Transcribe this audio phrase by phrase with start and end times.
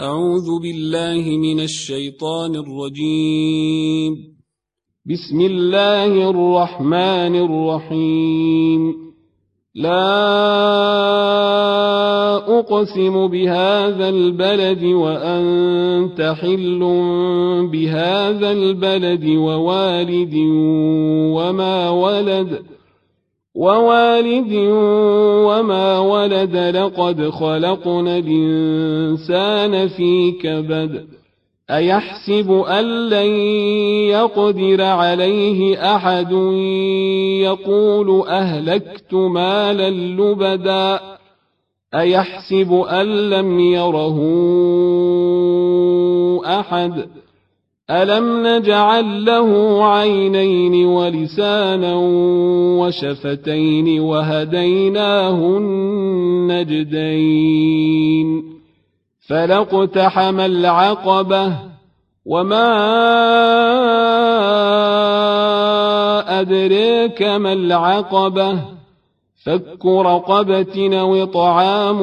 [0.00, 4.16] أعوذ بالله من الشيطان الرجيم.
[5.06, 8.94] بسم الله الرحمن الرحيم.
[9.74, 10.18] لا
[12.58, 16.80] أقسم بهذا البلد وأنت حل
[17.72, 20.34] بهذا البلد ووالد
[21.34, 22.62] وما ولد
[23.54, 24.52] ووالد
[25.46, 31.06] وما ولد لقد خلقنا الإنسان في كبد.
[31.70, 33.30] أيحسب أن لن
[34.10, 36.32] يقدر عليه أحد
[37.42, 41.00] يقول أهلكت مالا لبدا.
[41.94, 44.20] أيحسب أن لم يره
[46.60, 47.08] أحد
[47.90, 51.94] ألم نجعل له عينين ولسانا
[52.80, 55.58] وشفتين وهديناه
[56.48, 57.44] النجدين
[59.28, 61.52] فلاقتحم العقبة
[62.26, 62.70] وما
[66.40, 68.58] أدريك ما العقبة
[69.44, 71.98] فك رقبة أو طعام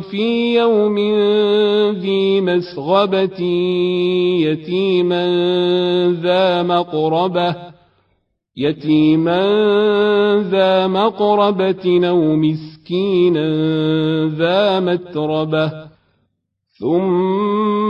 [0.00, 0.98] في يوم
[1.98, 3.40] ذي مسغبة
[4.44, 5.24] يتيما
[6.22, 7.56] ذا مقربة
[8.56, 9.40] يتيما
[10.50, 13.46] ذا مقربة أو مسكينا
[14.26, 15.72] ذا متربة
[16.80, 17.89] ثم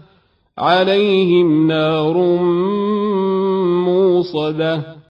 [0.57, 2.17] عليهم نار
[3.85, 5.00] موصدة.